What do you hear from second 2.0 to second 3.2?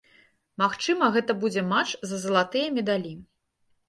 за залатыя медалі.